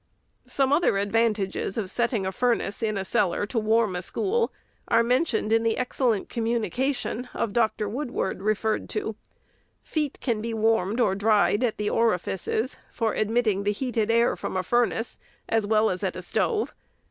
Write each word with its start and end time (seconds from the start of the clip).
Some 0.47 0.73
other 0.73 0.97
advantages 0.97 1.77
of 1.77 1.91
setting 1.91 2.25
a 2.25 2.31
furnace 2.31 2.81
in 2.81 2.97
a 2.97 3.05
cellar 3.05 3.45
to 3.45 3.59
warm 3.59 3.95
a 3.95 4.01
school 4.01 4.51
are 4.87 5.03
mentioned 5.03 5.51
in 5.51 5.61
the 5.61 5.77
excellent 5.77 6.27
communication 6.27 7.29
of 7.35 7.53
Dr. 7.53 7.87
Woodward, 7.87 8.37
above 8.37 8.47
referred 8.47 8.89
to. 8.89 9.15
Feet 9.83 10.17
can 10.19 10.41
be 10.41 10.55
warmed 10.55 10.99
or 10.99 11.13
dried 11.13 11.63
at 11.63 11.77
the 11.77 11.91
orifices 11.91 12.77
for 12.89 13.13
admitting 13.13 13.61
the 13.63 13.71
heated 13.73 14.09
air 14.09 14.35
from 14.35 14.57
a 14.57 14.63
furnace, 14.63 15.19
as 15.47 15.67
well 15.67 15.91
as 15.91 16.01
at 16.03 16.15
a 16.15 16.23
stove. 16.23 16.73